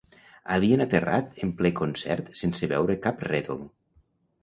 Havien 0.55 0.83
aterrat 0.85 1.37
en 1.45 1.53
ple 1.61 1.73
concert 1.81 2.35
sense 2.43 2.73
veure 2.75 2.99
cap 3.09 3.25
rètol. 3.33 3.65